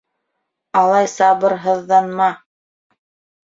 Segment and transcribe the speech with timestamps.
[0.81, 2.33] Алай сабырһыҙҙанма!